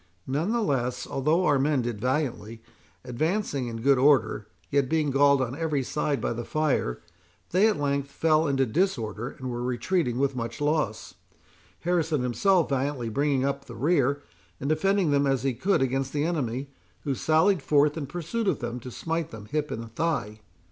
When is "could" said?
15.53-15.83